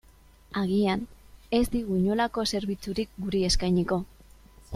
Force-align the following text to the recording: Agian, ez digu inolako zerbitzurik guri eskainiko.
Agian, 0.61 1.03
ez 1.57 1.61
digu 1.75 1.99
inolako 1.99 2.47
zerbitzurik 2.55 3.13
guri 3.27 3.45
eskainiko. 3.53 4.01